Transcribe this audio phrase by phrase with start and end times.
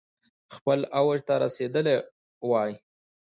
[0.55, 1.95] خپل اوج ته رسیدلي
[2.47, 2.69] ؤ